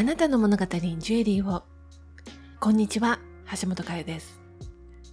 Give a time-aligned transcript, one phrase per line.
[0.00, 1.62] あなたの物語にジュエリーを。
[2.58, 3.18] こんにちは、
[3.60, 4.40] 橋本佳代です。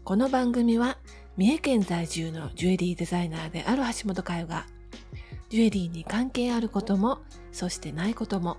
[0.06, 0.98] この番組は、
[1.36, 4.66] 三重県在住のジュエリーデザイナーである橋本佳代が、
[5.50, 7.20] ジュエリーに関係あることも、
[7.52, 8.56] そしてないことも、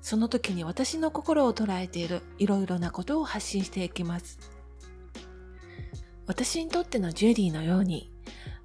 [0.00, 4.38] その時に私の心を捉えているいろいろなことを発信していきます。
[6.28, 8.12] 私にとってのジュエリーのように、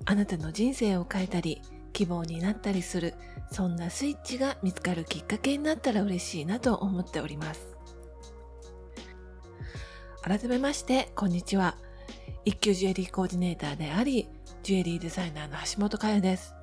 [0.06, 1.64] あなたの人生を変えたり、
[2.00, 3.14] 希望になったりする、
[3.52, 7.76] そんなスイッチが見つかるきっかけになったら嬉しいなと思っております。
[10.22, 11.76] 改めまして、こんにちは。
[12.46, 14.30] 一級ジュエリーコーディネーターであり、
[14.64, 16.56] ジュエリーデザイナーの橋本佳代です。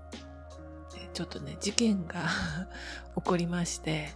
[1.13, 2.25] ちょっとね、事件が
[3.17, 4.15] 起こりまして、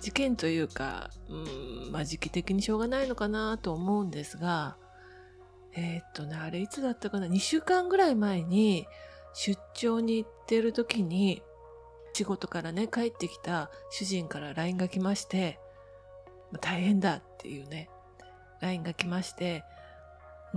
[0.00, 4.76] 事件というか、うん、まあ時期的にしょうがないのかなと思うんですが、
[5.74, 8.86] えー、っとね、あれいつだったかな ?2 週間ぐらい前に
[9.36, 11.42] 出張に行ってる時に、
[12.14, 15.60] 仕事からね、帰ってきた主人から LINE が来まして、
[16.62, 17.90] 大変だっていうね、
[18.62, 19.62] LINE が来まして、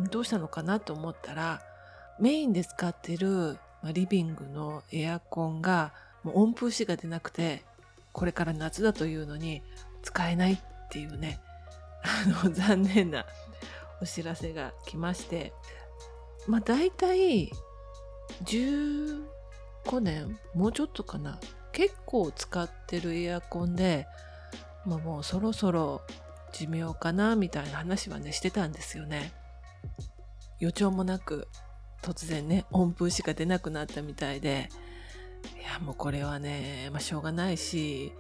[0.09, 1.61] どうしたのかなと思ったら、
[2.21, 3.57] メインで使ってる
[3.91, 5.93] リビングのエアコンが
[6.23, 7.65] もう温風しが出なくて、
[8.13, 9.61] これから夏だというのに
[10.03, 10.57] 使えないっ
[10.89, 11.41] ていうね、
[12.01, 13.25] あの、 残念な
[14.01, 15.51] お知らせが来まして、
[16.47, 17.51] まあ大体
[18.45, 20.37] 15年？
[20.53, 21.39] もうちょっとかな？
[21.71, 24.07] 結構使ってるエアコンで、
[24.85, 26.01] まあ、もうそろそろ
[26.51, 29.33] 寿命かなみたいな話はねしてたんですよね。
[30.59, 31.47] 予兆もなく
[32.01, 34.69] 突然ね温風しか出なくなったみたいで。
[35.57, 38.11] いやもうこれはね、まあ、しょうがないし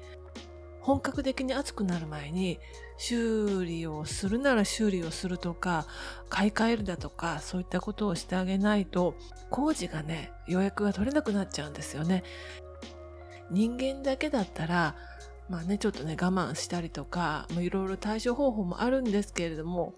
[0.89, 2.59] 本格的に暑くなる前に
[2.97, 5.85] 修理をするなら修理をするとか
[6.29, 9.13] 買い替えるだとかそういったことをしてあげないと
[9.51, 12.23] 工事がね予約が取れなくなっちゃうんですよね。
[13.51, 14.95] 人間だけだったら
[15.47, 19.93] まあねちょっとね我慢したりとかいろいろ対処方法もあるんですけれども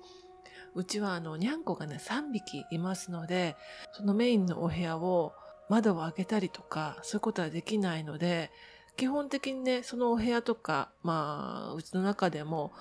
[0.76, 3.56] うちはあのにゃんこがね3匹いますので
[3.94, 5.32] そのメインのお部屋を
[5.70, 8.52] 窓を開けたりとかそういうことはできないので
[9.02, 12.72] 基本的にね、そのお部屋とか、まあ、うちの中でも、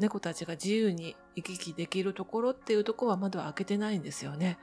[0.00, 4.58] 猫たちが自由に行き来できるところっていうところは窓は開けてないんですよね。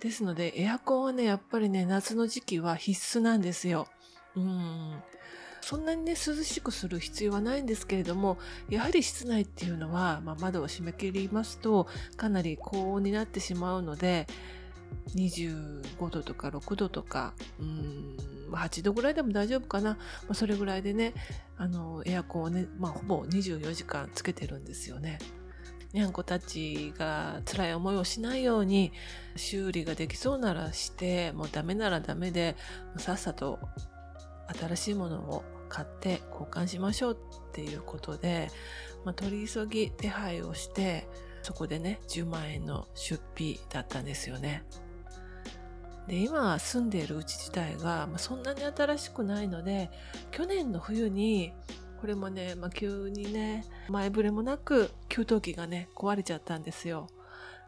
[0.00, 3.86] ですので、エアコンはね、やっぱりね、夏の時期は必須なんですよ。
[4.34, 5.00] うん。
[5.60, 8.36] そんなにね、涼しくする必要はないんですけれども、
[8.68, 11.86] やはり室内っていうのは、まあ、窓を閉め切りますと、
[12.16, 14.26] かなり高温になってしまうので、
[15.14, 18.16] 25度とか6度とか、うん、
[18.52, 19.90] 8度ぐらいでも大丈夫かな。
[19.92, 19.98] ま
[20.30, 21.14] あ、それぐらいでね、
[21.56, 25.18] あの、エアコンをね、まあ、ほぼ24時間つけてるんですよね。
[25.94, 28.92] にゃんこたちが辛い思いをしないように
[29.36, 32.56] 修理ができそうならしてもうダメならダメで
[32.96, 33.60] さっさと
[34.58, 38.50] 新しいものを買って交換しましょうっていうことで、
[39.04, 41.06] まあ、取り急ぎ手配をして
[41.42, 44.64] そこでね10万円の出費だったんですよね。
[46.06, 49.90] で、今住んでいるうち自体が、まあ、そんなに新しくないので、
[50.30, 51.52] 去年の冬に、
[52.00, 57.08] これもね、まあ、急にね、前触れもなく給湯器がね、壊れちゃったんですよ。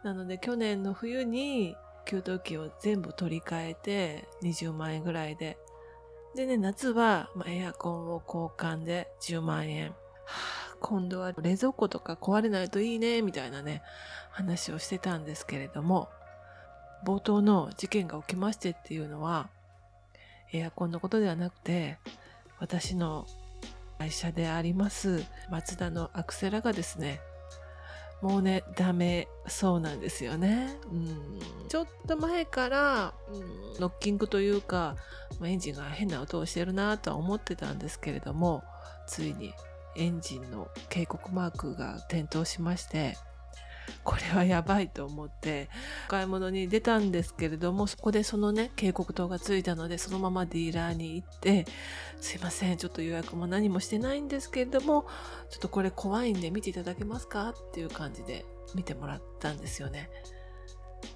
[0.05, 1.75] なので去年の冬に
[2.05, 5.59] 給湯器を全部取り替えて20万円ぐらいで。
[6.35, 9.89] でね、夏は、まあ、エアコンを交換で10万円。
[9.89, 9.95] は
[10.75, 13.83] あ、今度は冷蔵庫とか壊れないといいね、みたいなね、
[14.31, 16.11] 話をしてたんですけれども、
[17.05, 19.49] 冒頭の事件が起きましてっていうのは、
[20.53, 21.99] エアコンのことではなくて、
[22.59, 23.27] 私の
[23.99, 27.21] 会社であります、松田のアクセラがですね、
[28.23, 30.79] もうね、ダメそうなんですよね。
[30.91, 33.39] うん、ちょっと前から、う
[33.77, 34.97] ん、ノッキングというか、
[35.43, 38.65] エンジンが変な音をしてるなとは思ってたんですけれども、
[39.06, 39.53] ついに
[39.97, 43.17] エンジンの警告マークが点灯しまして、
[44.05, 45.69] これはやばいと思って
[46.09, 51.67] 買い物に出たんですけれどもそこでそのね警告灯がついたのでそのままディーラーに行って
[52.21, 55.06] すいませんちょっと予約も何もしてないんですけれども
[55.50, 58.44] ちょっとこれ怖いんで見ていただけますかっていう感じで
[58.75, 60.11] 見てもらったんですよね。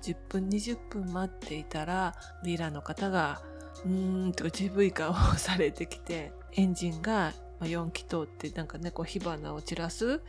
[0.02, 2.14] 10分20分待っていたら
[2.44, 3.42] ディーラーの方が
[3.84, 10.20] うーんとか渋い顔をされてきてエンジンが4気筒ってなんかねこう火花を散らす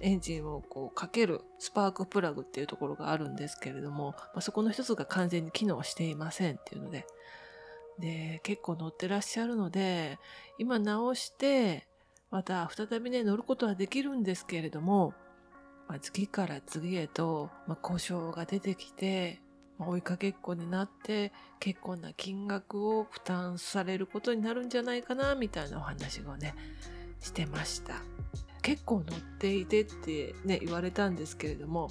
[0.00, 7.06] エンジンをこうかけるスパークプラグっていうところがあるんですけれども、まあ、そこの一つが完全に機能していませんっていうので、
[7.98, 10.18] で、結構乗ってらっしゃるので、
[10.58, 11.86] 今直して、
[12.30, 15.14] また再びね、乗ることはできるんですけれども、
[15.88, 19.40] まあ、次から次へと、まあ、故障が出てきて、
[19.78, 26.54] ま、追いかけっこになって、結構な金額を負担されることになるんじゃないかな、みたいなお話をね、
[27.20, 27.94] してました。
[28.62, 31.90] 結構乗っていてってね言われたんですけれども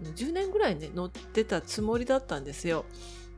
[0.00, 2.84] 10年ぐらいね乗ってたつもりだったんですよ。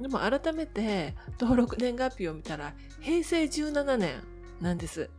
[0.00, 4.22] でも改めて登録年月日を見たら平成17年
[4.60, 5.10] なんです。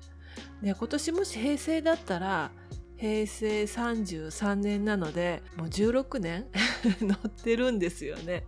[0.62, 2.52] で今年もし平成だったら
[2.98, 6.46] 平成33年なのでもう16年
[7.02, 8.46] 乗ってるんですよね。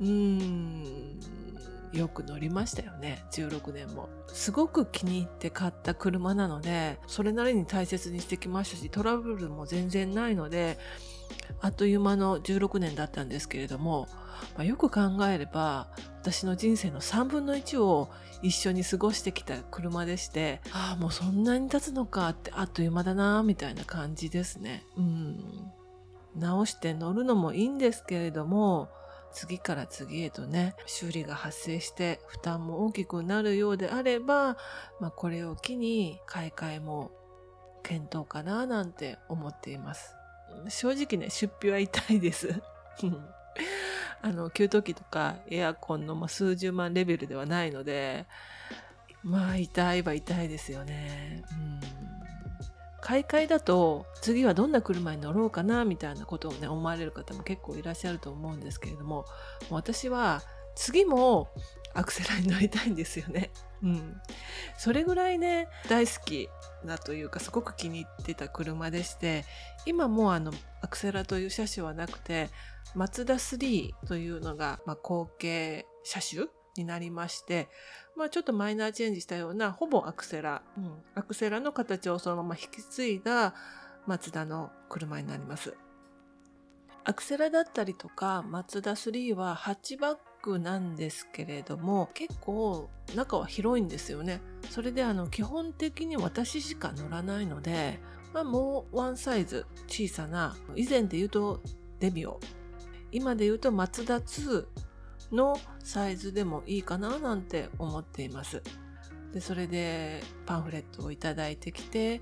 [0.00, 1.20] うーん。
[1.94, 3.24] よく乗りましたよね。
[3.30, 4.08] 16年も。
[4.28, 10.76] すごく気に入って買った車なのでそれなりに大切にしてきましたしトラブルも全然ないので
[11.60, 14.08] あっという間の16年だったんですけれども、
[14.56, 15.88] まあ、よく考えれば
[16.20, 18.10] 私の人生の3分の1を
[18.42, 24.84] 一緒に過ごしてきた車でしてああもうそんなに経つのかってあっという間だなみたいな感じですね。
[24.96, 25.72] うん。
[26.36, 28.88] 直して乗るのもいいんですけれども
[29.34, 34.56] 次から次へとね修理が発生して負担も大きくなるようであれば、
[35.00, 37.10] まあ、これを機に買い替えも
[37.82, 40.14] 検討かななんて思っています。
[40.68, 42.62] 正直ね出費は痛いです。
[44.22, 48.24] あの給湯器とかエアコンの数十万レベルではないので
[49.22, 51.42] まあ痛いは痛いですよね。
[51.50, 52.13] うん。
[53.04, 59.26] 買い替えだと次はどんな車に乗ろうかなみたいなことをね思われる方も結構いらっしゃると思うんですけれども
[59.68, 60.42] 私は
[60.74, 61.50] 次も
[61.92, 63.50] アクセラに乗りたいんですよね。
[63.82, 64.20] うん。
[64.76, 66.48] それぐらいね、大好き
[66.84, 69.44] なというか、すごく気に入ってた車でして、
[69.86, 70.52] 今もあの、
[70.82, 72.50] アクセラという車種はなくて、
[72.96, 76.46] マツダ3というのが、まあ、後継車種
[76.76, 77.68] になりまして、
[78.16, 83.54] まあ、ちょっとマイナーチェンジしたようなほぼアクセラ、うん、アクセラの形をそのまま引き継いだ
[84.06, 85.74] マツダの車になります。
[87.06, 94.40] アクセラだったりとかマツダ3はハッチバックなんですけれども結構中は広いんですよね。
[94.70, 98.00] それであの基本的に私しか乗らないので、
[98.32, 101.60] まあ、もうワンサイズ小さな以前で言うと
[102.00, 102.40] デビオ
[103.12, 104.66] 今で言うとマツダ2
[105.34, 108.62] のサイズでもいいかななんて思っています。
[109.32, 112.20] でそれでパンフレットをいただいてきて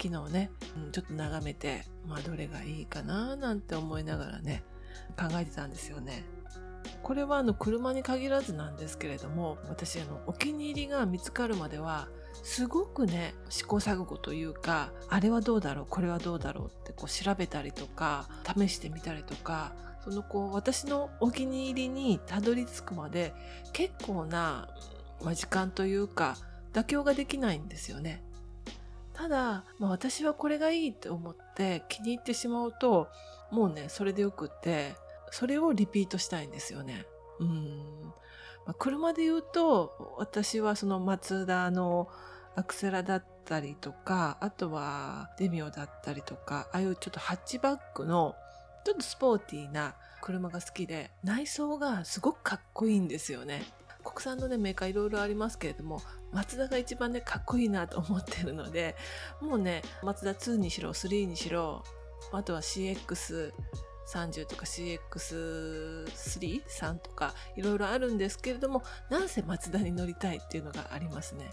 [0.00, 4.62] 昨日ね、うん、ちょっと眺めて、まあ、どれがいいかななんて思いながらね
[5.18, 6.24] 考えてたんですよね。
[7.02, 12.08] これはあの車に限らずなんですけれども私あのお気に入りが見つかるまでは
[12.42, 19.74] すごくね試行錯誤というかあれはどうだろうこれはどうだろうってこう調べたりとか試してみたりとか
[20.04, 23.34] そのこう私のお気に入りにたどり着くまで
[23.72, 24.68] 結構な、
[25.34, 26.36] 時間というか
[26.72, 28.24] 妥協ができないんですよね。
[29.12, 33.08] ただ、まあ、私はこれがいいって思って気に入ってしまうと
[33.52, 34.94] もうねそれでよくって
[35.30, 37.06] それをリピートしたいんですよね。
[37.38, 38.12] うん
[38.64, 42.08] まあ、車で言うと私はそのマツダの
[42.54, 48.34] アクセラだったりとかあとはデミオだったりとかああいうちょっとハッチバックの
[48.84, 53.64] ちょっとスポーティーな車が好きで内装がすごくかっこいいんですよね。
[54.04, 56.02] 国産のねメーカーいろいろありますけれども
[56.32, 58.96] マツダが一番ねかっこいいなと思ってるので
[59.40, 61.84] もうねマツダ2にしろ3にしろ
[62.32, 63.52] あとは CX30
[64.46, 71.48] とか CX33 とかいろいろあるんですけれどもなんせマツダに乗りたいっていうのがありますね。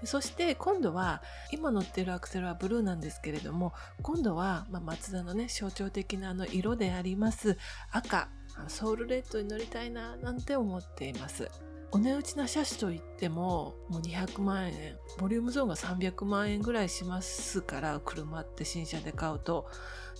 [0.00, 1.22] でそして今度は
[1.52, 3.72] 今乗ってるアクセルはブルーなんですけれども
[4.02, 7.56] 今度は、まあ、マツダのね象徴的なあの色であります
[7.90, 8.28] 赤
[8.68, 11.50] ソウルレッドに乗りたいななんて思っています。
[11.92, 19.68] お値打ちな車種といってももう200万円ボリュームゾーンが300万円ぐらいしますから車って新車で買うと。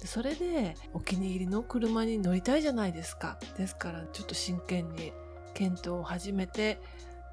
[0.04, 3.38] それでお気に入りの車に乗りたいじゃないですか。
[3.56, 5.12] ですからちょっと真剣に
[5.54, 6.80] 検討を始めて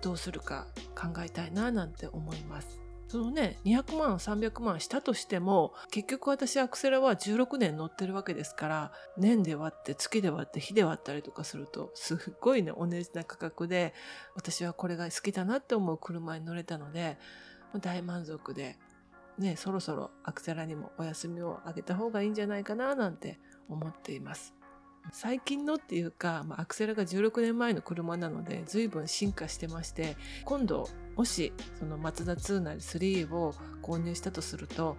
[0.04, 2.84] どうするか考えたいななんて思います。
[3.08, 13.94] そのね、200万、300万したとしても、結局私アクセラは16年乗ってるわけですから、年で割って月で割って日で割ったりとかすると、すっごいね、同じな価格で、
[14.36, 17.18] 私はこれが好きだなって思う車に乗れたので、
[17.80, 18.78] 大満足で、
[19.38, 24.56] ね、そろそろアクセラにもお休みをあげた方がいいんじゃないかななんて思っています。
[25.12, 34.98] 最近のっていうか、まあ、アクセラが16年前の車なので随分進化してまして今度もしそのマツダ2なり3を購入したとすると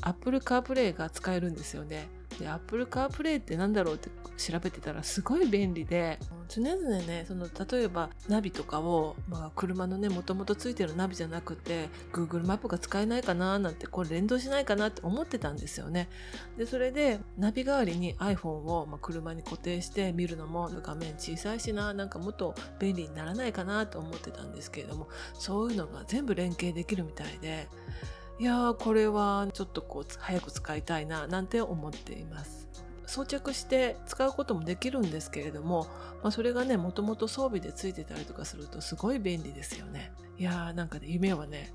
[0.00, 2.08] Apple CarPlay が使えるんですよね。
[2.38, 6.18] で Apple CarPlay って何だろうって調べてたらすごい便利で
[6.54, 16.10] 常々ねその例えばナビとかを、まあ、車のねもともとついてるナビじゃなくて Google マップが使えないかななんてこれ連動しないかなって思ってたんですよね。
[16.58, 27.68] でそれでナビ代わりに iPhone を、まあ、車に固定して見るのも画面小さいしななんかもっと便利にならないかなと思ってたんですけれどもそういうのが全部連携できるみたいで
[28.38, 32.61] いやーこれはちょっとこう早く使いたいななんて思っています。
[33.12, 35.86] 装着して使うこともできるんですけれども、
[36.22, 40.12] まあ、それがねもともと装備でついてたりとかするとすごい便利ですよね。
[40.38, 41.74] いやーなんかね夢はね、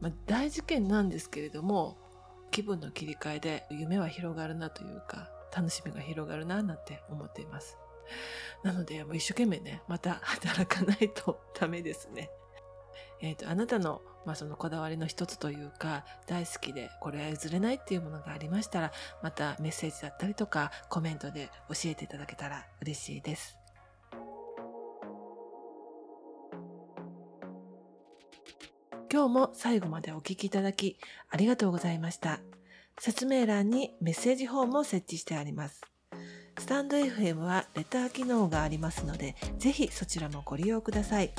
[0.00, 1.98] まあ、大事件なんですけれども
[2.50, 7.76] 気分の切り替えで夢は広がるなというか楽しみが広がるななんて思っています。
[8.62, 12.30] なのでもう一生懸命ねまた働かないとダメですね。
[13.24, 23.56] えーと、あなたの,、まあそのこだわりの一つというか大好きでこれは譲れないっていうものがありましたらまたメッセージだったりとかコメントで教えていただけたら嬉しいです。
[29.10, 30.98] 今日も最後までお聴きいただき
[31.30, 32.40] ありがとうございました。
[32.98, 35.80] 説明欄にメッセージフォームを設置してあります。
[36.58, 41.32] スタンド FM はレター機能がありますので、ぜひそちらもご利用ください。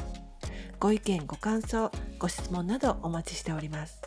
[0.79, 4.01] ご意見、ご感想、ご質問などお待ちしております。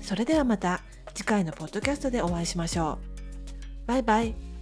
[0.00, 0.82] それではまた
[1.14, 2.98] 次回のポッドキャストでお会いしましょ
[3.84, 3.86] う。
[3.86, 4.53] バイバイ。